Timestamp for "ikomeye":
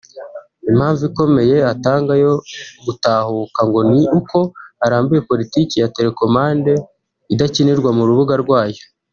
1.09-1.57